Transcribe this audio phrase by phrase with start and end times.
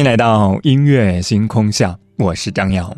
[0.00, 2.96] 欢迎来到音乐星空下，我是张瑶。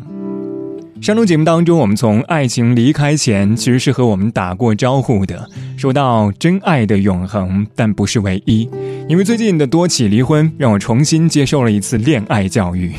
[1.01, 8.69] 上周节目当中，我们从爱情离开前其实是和我们打过招呼的，说到真爱的永恒，但不是唯一。
[9.09, 12.93] 因为最近的多起离婚，让我重新接受了一次恋爱教育。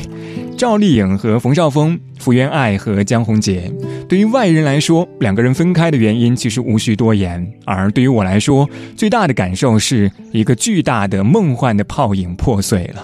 [0.55, 3.73] 赵丽颖和冯绍峰，福原爱和江宏杰。
[4.07, 13.03] 对于外人来说，两个人分开的原因其实无需多言；而对于我来说，最大的感受是一个巨大的梦幻的泡影破碎了。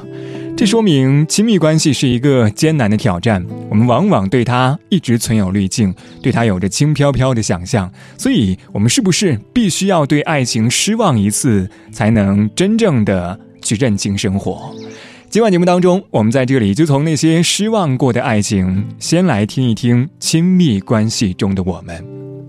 [0.55, 7.91] 这说明亲密关系是一个艰难的挑战，我们往往对它一直存有滤镜，对它有着轻飘飘的想象。
[8.15, 14.71] 所以，我们是不是必须要对爱情失望一次，才能真正的去认清生活？
[15.31, 22.05] 今晚节目当中，我们在这里就从那些失望过的爱情，先来听一听亲密关系中的我们。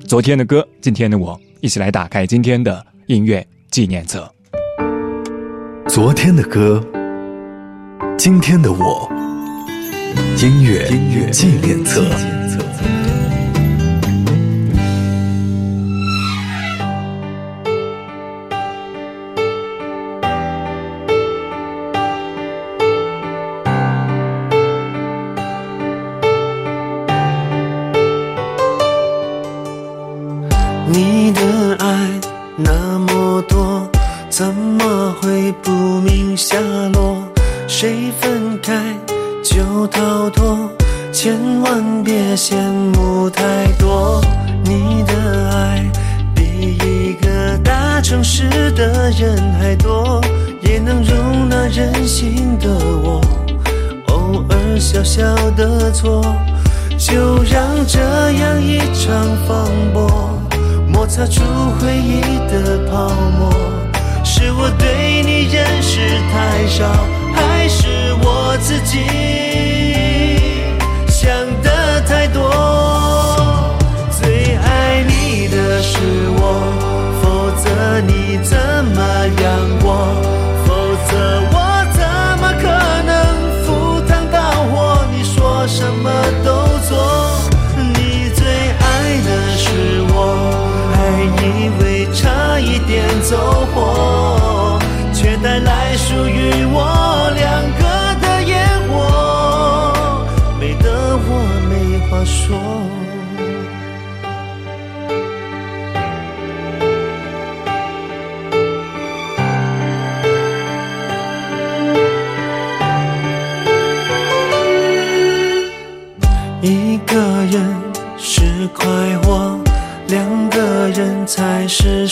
[0.07, 4.31] 昨天的歌，今天的我，一起来打开今天的音乐纪念册。
[5.89, 6.85] 昨天的歌。
[8.25, 9.11] 今天的我，
[10.41, 10.89] 音乐
[11.33, 12.05] 纪念册。
[30.87, 32.21] 你的爱
[32.57, 33.85] 那么多，
[34.31, 34.55] 怎
[39.87, 40.71] 逃脱，
[41.13, 42.55] 千万别羡
[42.95, 44.21] 慕太多。
[44.65, 45.85] 你的爱
[46.35, 50.21] 比一个大城市的人还多，
[50.63, 52.69] 也能容纳任性的
[53.03, 53.21] 我。
[54.09, 55.23] 偶尔小小
[55.57, 56.23] 的错，
[56.99, 60.39] 就让这样一场风波
[60.89, 61.43] 摩擦出
[61.79, 63.51] 回忆的泡沫。
[64.25, 65.99] 是我对你认识
[66.33, 66.85] 太少。
[67.35, 68.99] 还是我自己
[76.53, 76.82] 我，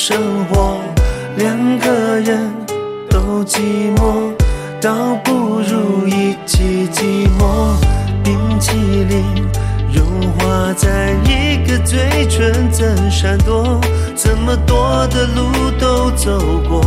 [0.02, 0.16] 生
[0.46, 0.78] 活。
[1.36, 2.50] 两个人
[3.10, 4.32] 都寂寞，
[4.80, 7.76] 倒不如一起寂寞。
[8.24, 8.72] 冰淇
[9.10, 9.22] 淋。
[9.92, 10.02] 融
[10.38, 13.78] 化在一个嘴唇，怎闪躲？
[14.16, 16.82] 这么多的路都走过，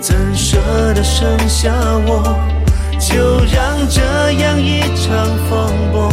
[0.00, 0.58] 怎舍
[0.94, 1.72] 得剩下
[2.08, 2.36] 我？
[2.98, 5.14] 就让这样一场
[5.48, 6.12] 风波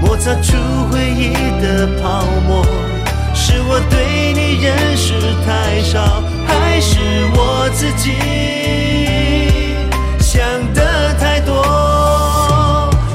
[0.00, 0.56] 摩擦出
[0.90, 2.64] 回忆的泡沫。
[3.44, 5.14] 是我对你认识
[5.44, 7.00] 太少，还是
[7.34, 8.12] 我自己
[10.20, 10.40] 想
[10.72, 11.50] 的太多？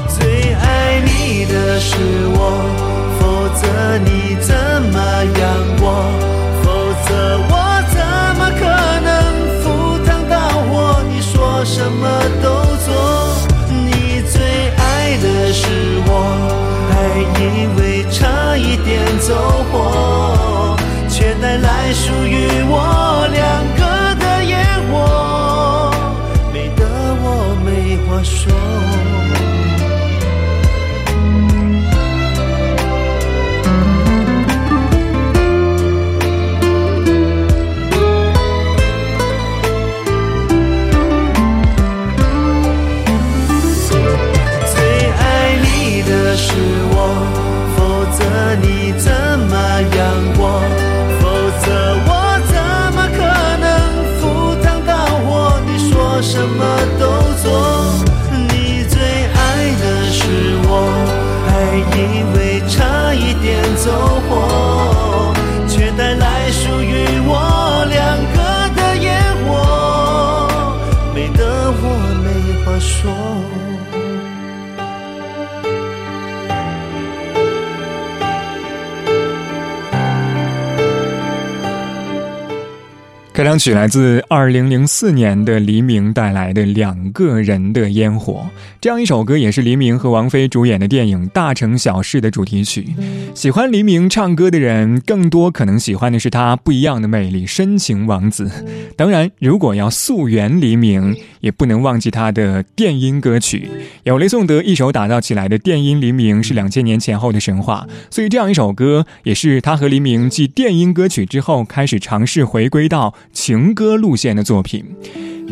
[0.06, 1.96] 最爱你的是
[2.36, 2.60] 我，
[3.18, 4.52] 否则你怎
[4.92, 5.00] 么
[5.40, 5.42] 养
[5.80, 5.86] 我？
[6.62, 6.66] 否
[7.08, 7.08] 则
[7.48, 7.52] 我
[7.88, 7.96] 怎
[8.36, 8.60] 么可
[9.00, 9.08] 能
[9.62, 9.64] 赴
[10.04, 10.36] 汤蹈
[10.68, 11.00] 火？
[11.08, 12.04] 你说什么
[12.42, 12.57] 都
[28.48, 29.17] 话
[63.88, 63.94] 收
[64.28, 65.32] 获，
[65.66, 67.98] 却带来属于我两
[68.34, 68.38] 个
[68.76, 69.06] 的烟
[69.46, 69.48] 火，
[71.14, 71.82] 美得我
[72.22, 72.26] 没
[72.66, 73.10] 话说。
[83.38, 83.44] 说。
[83.44, 88.44] 开场曲来自二零零四年的黎明带来的《两个人的烟火》，
[88.80, 92.88] 这样一首歌也是黎明和王菲主演的电影《大城小事》的主题曲。
[93.36, 98.50] 喜欢黎明唱歌的人，更多可能喜欢的是他不一样的魅力——深情王子。
[98.96, 103.70] 当然，如果要溯源黎明，也不能忘记他的电音歌曲。
[104.02, 113.14] 有雷颂德一手打造起来的电音黎明是两千年前后的神话，所以这样一首歌也是他和黎明继电音歌曲之后开始尝试回归到。
[113.32, 114.84] 情歌路线的作品，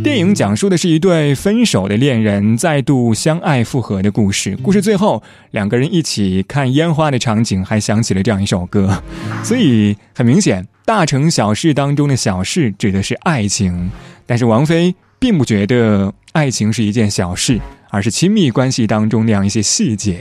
[0.03, 4.57] 电影讲述的是一对分手的恋人再度相爱复合的故事。
[4.57, 9.03] 故事最后，两个人一起看烟花的场景，还想起了这样一首歌。
[9.43, 13.91] 所以很明显，大城小事当中的小事指的是爱情，
[14.27, 20.19] 但是王菲并不觉得爱情是一件小事，而是亲密关系当中那样一些细节。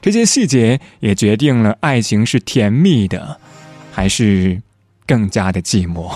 [0.00, 3.38] 这些细节也决定了爱情是甜蜜的，
[3.92, 4.62] 还是
[5.06, 6.10] 更加的寂寞。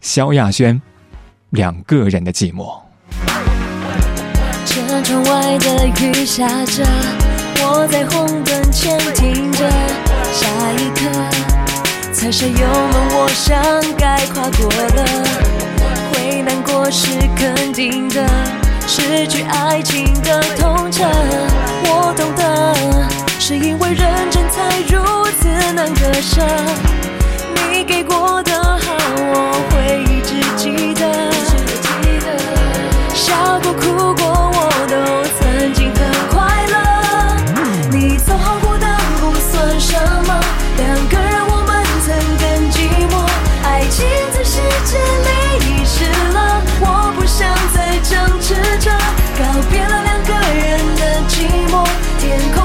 [0.00, 0.80] 萧亚轩，
[1.50, 2.80] 两个人的寂寞。
[4.64, 6.84] 车窗外的雨下着，
[7.62, 9.68] 我在红灯前停着，
[10.32, 11.04] 下一刻
[12.14, 13.62] 踩上油门，我想
[13.98, 15.04] 该跨过了。
[16.12, 18.26] 会难过是肯定的，
[18.86, 21.04] 失去爱情的痛彻，
[21.84, 22.74] 我懂得，
[23.38, 26.40] 是因为认真才如此难割舍。
[27.70, 31.30] 你给过的好，我会一直记得。
[33.14, 34.58] 笑过、哭过，我
[34.88, 34.94] 都
[35.38, 36.74] 曾经很快乐。
[37.92, 39.94] 你走后孤单不算什
[40.26, 40.40] 么，
[40.76, 41.70] 两个人我们
[42.04, 42.08] 曾
[42.38, 42.76] 更寂
[43.08, 43.14] 寞。
[43.64, 45.28] 爱情在时间里
[45.64, 48.90] 遗失了，我不想再争执着。
[49.38, 51.86] 告别了两个人的寂寞，
[52.18, 52.58] 天空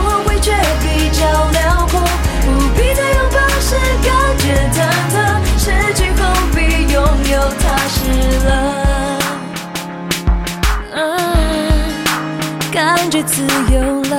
[13.26, 13.44] 自
[13.74, 14.18] 由了。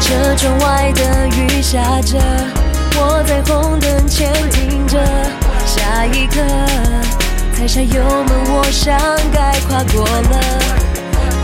[0.00, 2.18] 车窗外的雨下着，
[2.96, 4.98] 我在红灯前停着，
[5.66, 6.40] 下一刻
[7.54, 8.96] 踩下油门，我想
[9.32, 10.38] 该跨过了。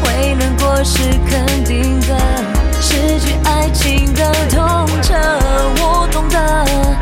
[0.02, 0.98] 会难过是
[1.28, 2.16] 肯定的，
[2.80, 5.14] 失去爱情的痛彻，
[5.80, 6.93] 我懂得，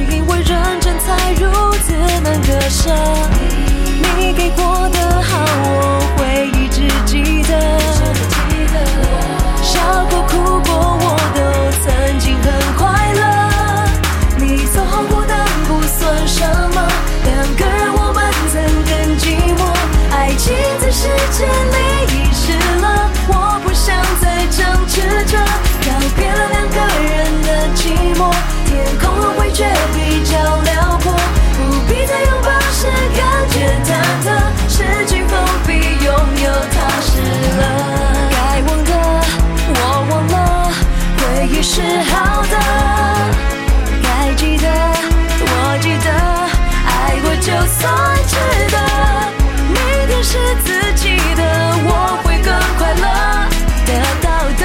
[0.00, 1.50] 是因为认真才如
[1.84, 1.92] 此
[2.22, 2.90] 难割舍。
[4.16, 7.52] 你给过的好，我会一直记得。
[9.62, 10.32] 笑过、哭
[10.64, 10.70] 过，
[11.02, 11.06] 我
[47.80, 47.88] 过就算
[48.26, 48.36] 值
[48.70, 48.76] 得。
[49.68, 49.76] 明
[50.08, 51.42] 天是自己的，
[51.86, 51.88] 我
[52.22, 53.04] 会更快乐。
[53.86, 54.28] 得到
[54.58, 54.62] 的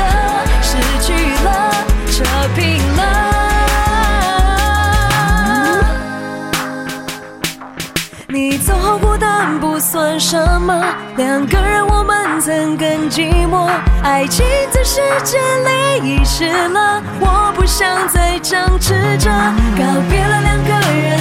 [0.62, 1.08] 失去
[1.44, 1.48] 了，
[2.12, 2.24] 扯
[2.56, 2.62] 平
[2.96, 3.02] 了。
[8.28, 10.84] 你走后孤单不算什么，
[11.16, 13.70] 两个人我们曾更寂寞。
[14.04, 15.70] 爱情在时间里
[16.04, 19.30] 遗失了，我不想再争执着。
[19.78, 21.20] 告别了两个人，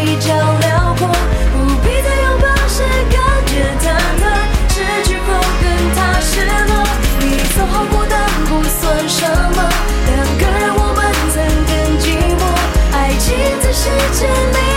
[0.00, 3.50] 比较辽阔，不必再拥抱时感觉
[3.82, 3.84] 忐
[4.20, 4.22] 忑，
[4.68, 5.26] 失去后
[5.60, 5.64] 更
[5.96, 6.50] 踏实了。
[7.18, 7.22] 你
[7.56, 8.14] 走后孤单
[8.46, 9.26] 不算什
[9.56, 9.58] 么，
[10.06, 10.98] 两个人我们
[11.34, 11.36] 曾
[11.66, 12.06] 更寂
[12.38, 12.40] 寞。
[12.94, 13.26] 爱情
[13.60, 14.67] 在时间里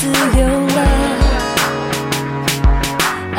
[0.00, 0.12] 自由
[0.66, 0.80] 了。
[3.36, 3.38] 啊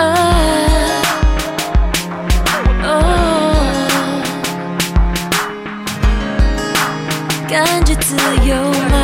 [2.83, 2.85] 哦
[7.49, 8.15] 感觉自
[8.47, 8.55] 由
[8.91, 8.95] 吗。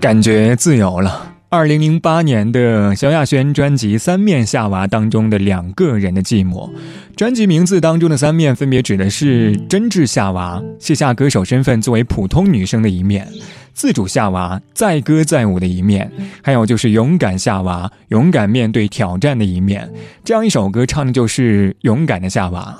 [0.00, 1.31] 感觉自由了。
[1.52, 6.70] 二零零八年的萧亚轩专辑《三面夏娃》当中的两个人的寂寞，
[7.14, 13.28] 专辑名字当中的三面分别指的是真挚夏娃卸下歌手身份作为普通女生的一面，
[13.74, 16.10] 自主夏娃载歌载舞的一面，
[16.42, 19.90] 还有就是勇敢夏娃勇敢面对挑战的一面。
[20.24, 22.78] 这样一首歌唱的就是勇敢的夏娃。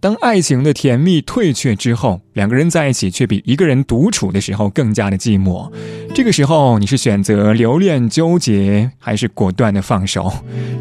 [0.00, 5.70] 当爱情的甜蜜退却之后，两个人在一起却比一个人独处的时候更加的寂寞。
[6.14, 10.32] 这个时候，你是选择留恋纠结，还是果断的放手？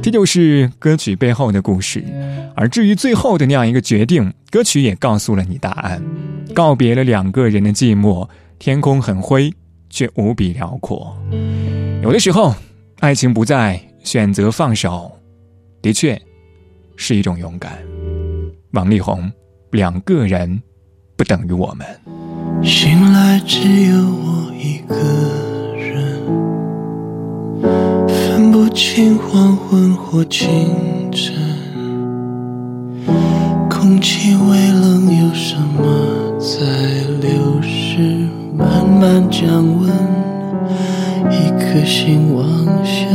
[0.02, 2.02] 这就是歌曲背后的故事。
[2.56, 6.02] 而至于最后的那样一个决定，歌曲也告诉了你答案。
[6.54, 8.28] 告别了两个人的寂寞，
[8.60, 9.52] 天空很灰，
[9.90, 11.18] 却无比辽阔。
[12.04, 12.54] 有的时候，
[13.00, 15.10] 爱情不在，选择放手，
[15.82, 16.22] 的确
[16.98, 17.80] 是一种勇敢。
[18.72, 19.32] 王力宏，
[19.72, 20.62] 两个人
[21.16, 21.88] 不等于我们。
[22.62, 24.96] 醒来只有我一个
[25.78, 26.22] 人，
[28.08, 31.34] 分不清黄昏或清晨，
[39.40, 39.90] 降温，
[41.32, 42.44] 一颗心往
[42.84, 43.08] 下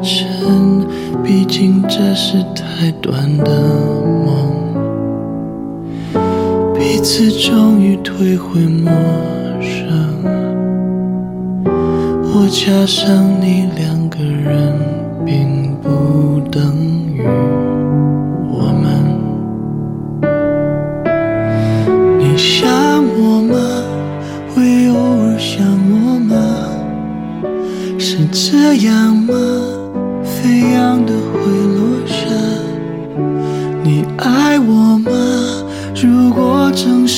[0.00, 0.86] 沉。
[1.24, 3.50] 毕竟这是太短的
[4.24, 4.52] 梦，
[6.74, 8.92] 彼此终于退回陌
[9.60, 10.22] 生。
[11.66, 13.66] 我加上你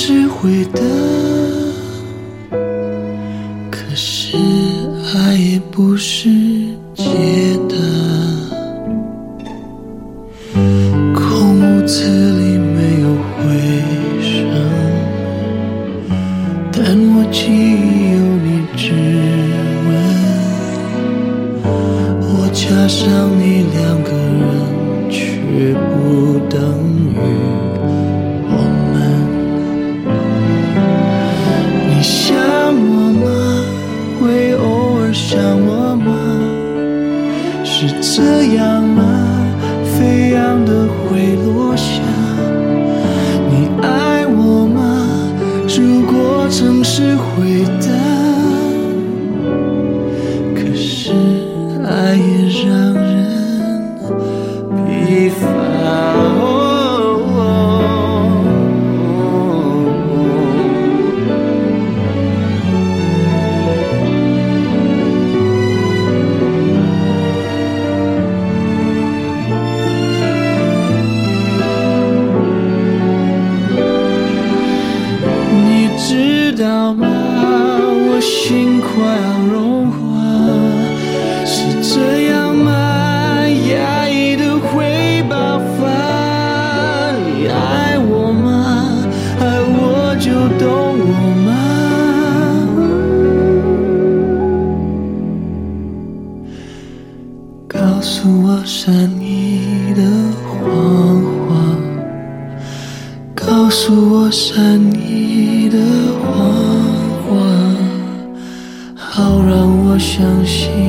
[0.08, 0.80] 是会的，
[3.72, 4.36] 可是
[5.16, 6.30] 爱也不是
[6.94, 7.55] 解
[47.06, 48.05] 会回答。
[98.58, 100.02] 我善意的
[100.42, 101.76] 谎话
[103.34, 105.78] 告诉我善意的
[106.22, 106.32] 谎
[107.26, 107.36] 话
[108.94, 110.85] 好让我相信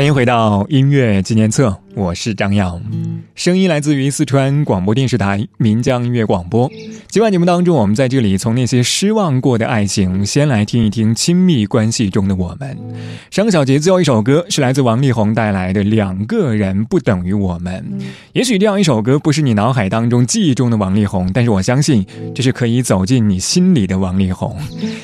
[0.00, 2.80] 欢迎回到音乐纪念册，我是张扬，
[3.34, 6.70] 声音来自于四川广播电视台岷江音乐广播。
[7.08, 12.76] 今晚节目当中，我们在这里从那些失望过的爱情，先来听一听亲密关系中的我们。
[13.30, 17.84] 上个小节最后一首歌是来自王力宏带来的《两个人不等于我们》。
[18.32, 24.56] 也许这样一首歌不是你脑海当中记忆中的王力宏，但是我相信这是可以走进你心里的王力宏。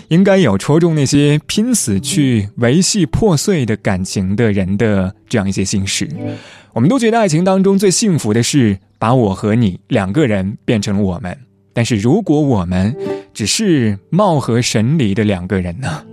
[0.09, 6.09] 应该有戳中那些拼死去维系破碎的感情的人的这样一些心事。
[6.77, 11.35] 我们都觉得爱情当中最幸福的是把我和你两个人变成了我们。
[11.73, 12.95] 但是如果我们
[13.33, 16.05] 只是貌合神离的两个人呢？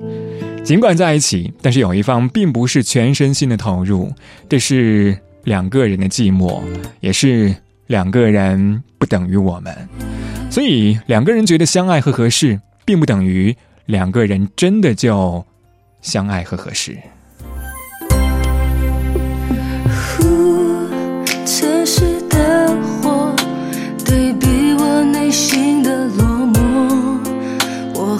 [0.63, 4.10] 尽管在一起，但是有一方并不是全身心的投入，
[4.48, 6.62] 这是两个人的寂寞，
[7.01, 7.53] 也是
[7.88, 9.75] 两个人不等于我们。
[10.50, 13.53] 所以两个人觉得相爱和合适，并不等于
[13.88, 15.46] 两个人真的就
[16.01, 16.98] 相爱和合适。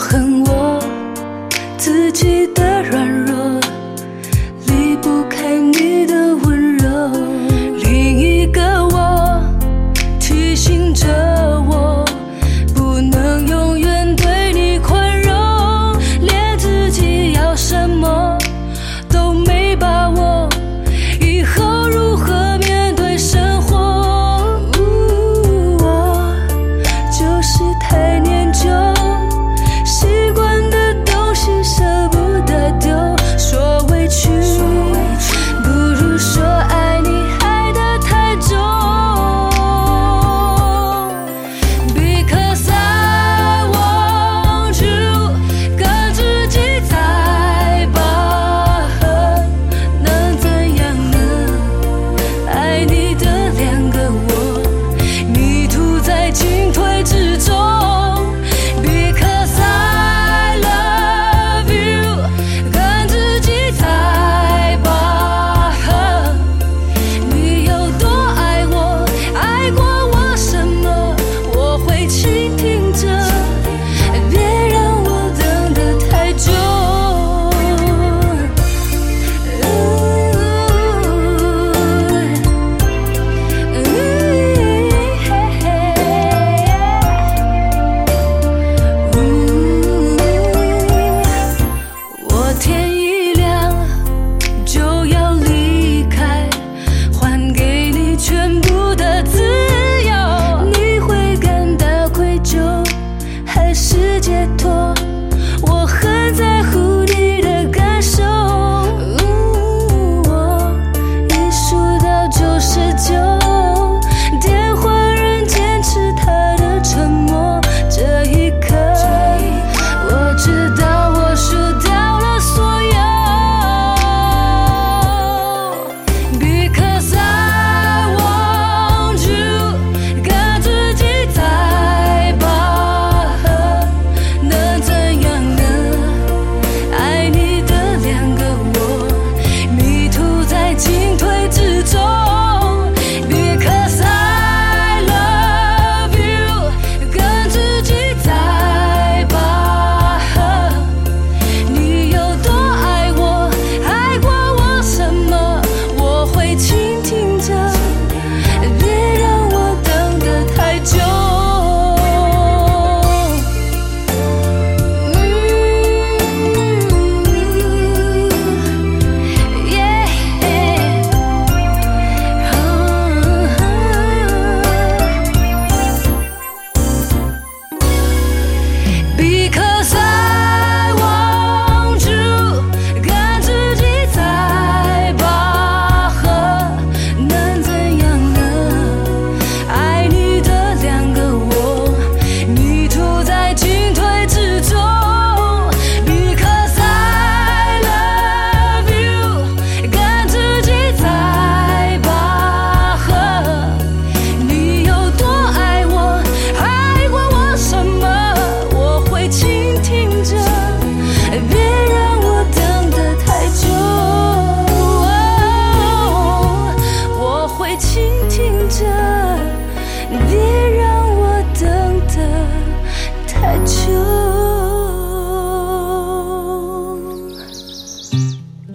[0.06, 0.84] 恨我
[1.78, 3.62] 自己的软弱，
[4.68, 5.83] 离不开你。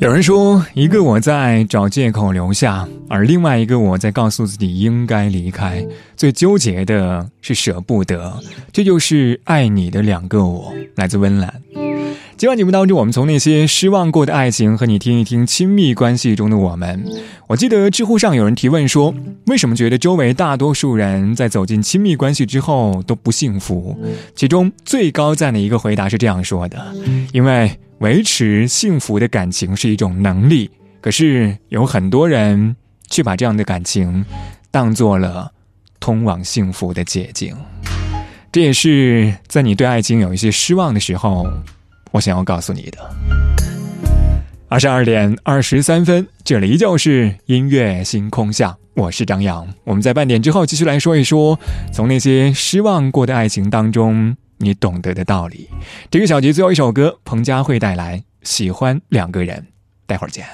[0.09, 5.87] 有人说，一个我在找借口留下，而另外一个我在告诉自己应该离开。
[6.17, 8.41] 最纠结的是舍不得，
[8.73, 10.73] 这就是爱你的两个我。
[10.95, 11.53] 来自温岚。
[12.39, 17.05] 今晚节目当中，我们从那些失望过的爱情和你听一听亲密关系中的我们。
[17.47, 19.15] 我记得知乎上有人提问说，
[19.49, 23.95] 为什么觉得周围大多数人在走进亲密关系之后都不幸福？
[24.35, 26.95] 其中最高赞的一个回答是这样说的：
[27.35, 32.77] 因为维持幸福的感情是一种能力，可是有很多人
[33.11, 34.25] 却把这样的感情
[34.71, 35.51] 当做了
[35.99, 37.57] 通往幸福的捷径。
[38.53, 41.45] 这也是在你对爱情有一些失望的时候，
[42.13, 42.99] 我想要告诉你的。
[44.69, 49.67] 二十二点二十三分，这里依旧是音乐星空下，我是张扬。
[49.83, 51.59] 我们在半点之后继续来说一说，
[51.93, 55.69] 从那些失望过的爱情当中，你懂得的道理。
[56.11, 59.57] 这个小节最后一首歌，彭佳慧带来《喜欢两个人》，
[60.07, 60.47] 待会儿见。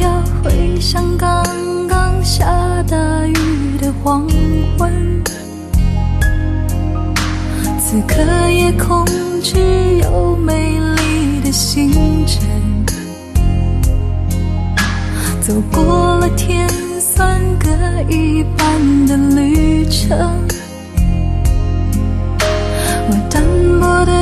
[0.00, 1.44] 要回想刚
[1.88, 2.44] 刚下
[2.84, 4.28] 大雨的黄
[4.78, 5.22] 昏，
[7.78, 9.04] 此刻夜空
[9.42, 11.90] 只有美丽的星
[12.26, 12.48] 辰。
[15.40, 16.68] 走过了天
[17.00, 17.68] 算各
[18.08, 20.46] 一半的旅程，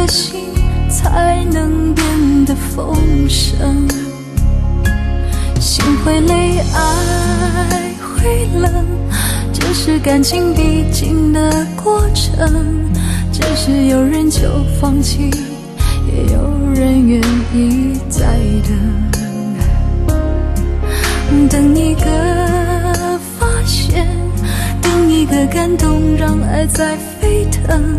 [0.08, 0.40] 心
[0.88, 2.96] 才能变得丰
[3.28, 3.86] 盛。
[5.60, 8.72] 心会累，爱会冷，
[9.52, 12.64] 这是感情必经的过程。
[13.32, 14.48] 只是有人就
[14.80, 15.30] 放弃，
[16.06, 17.20] 也有人愿
[17.54, 18.24] 意再
[18.66, 18.76] 等。
[21.48, 24.08] 等一个发现，
[24.80, 27.98] 等一个感动，让爱在沸腾。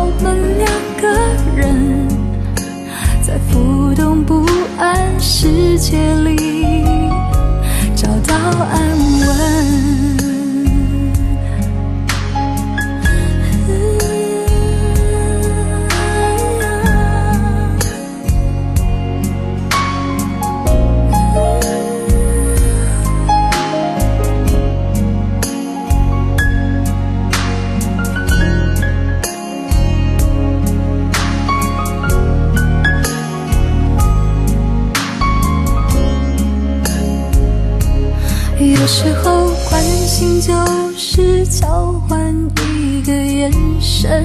[0.21, 0.69] 们两
[1.01, 1.07] 个
[1.55, 2.07] 人，
[3.21, 4.45] 在浮动不
[4.77, 6.85] 安世界里
[7.95, 8.79] 找到安
[9.27, 10.00] 稳。
[43.41, 44.23] 眼神，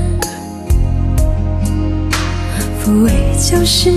[2.84, 3.90] 抚慰就是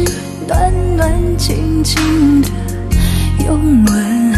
[0.47, 2.47] 暖暖静静的
[3.45, 4.34] 拥吻，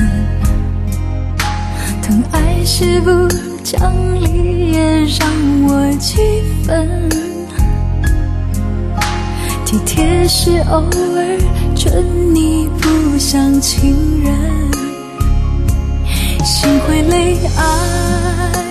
[2.01, 3.11] 疼爱是不
[3.63, 5.29] 讲理也让
[5.67, 6.19] 我气
[6.65, 7.07] 愤，
[9.63, 11.37] 体贴是偶尔
[11.75, 14.33] 准你不像情人。
[16.43, 18.70] 心会累，爱，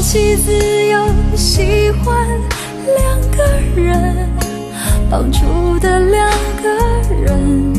[0.00, 0.50] 放弃自
[0.86, 0.98] 由，
[1.36, 2.26] 喜欢
[2.86, 3.44] 两个
[3.76, 4.30] 人，
[5.10, 6.30] 绑住的两
[6.62, 6.70] 个
[7.22, 7.74] 人，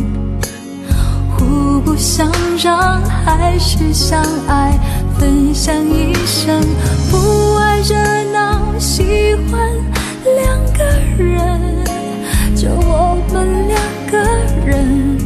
[1.31, 2.31] 互不相
[2.63, 4.77] 让，还是相爱，
[5.17, 6.61] 分享一生。
[7.09, 7.95] 不爱热
[8.31, 9.59] 闹，喜欢
[10.23, 10.83] 两个
[11.17, 11.83] 人，
[12.55, 13.81] 就我们两
[14.11, 14.19] 个
[14.63, 15.17] 人，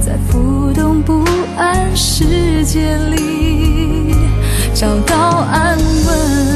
[0.00, 1.24] 在浮动不。
[1.56, 3.39] 安世界里
[4.80, 5.14] 找到
[5.52, 6.49] 安稳。